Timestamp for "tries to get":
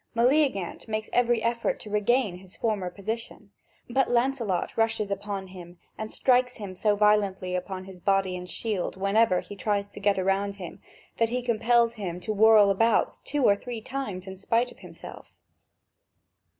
9.55-10.17